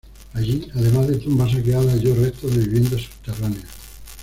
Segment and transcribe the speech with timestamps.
[0.33, 3.69] Allí, además de tumbas saqueadas, halló restos de viviendas subterráneas.